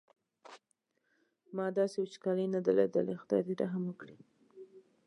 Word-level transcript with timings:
ما 1.55 1.65
داسې 1.77 1.97
وچکالي 1.99 2.45
نه 2.53 2.59
ده 2.65 2.71
لیدلې 2.77 3.15
خدای 3.21 3.41
دې 3.47 3.53
رحم 3.61 3.83
وکړي. 3.87 4.17